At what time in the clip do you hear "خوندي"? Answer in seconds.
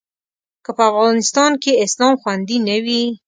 2.21-2.57